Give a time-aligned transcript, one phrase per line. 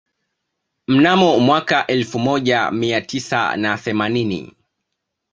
[0.87, 4.53] Mnamo mwaka wa elfu moja mai tisa na themanini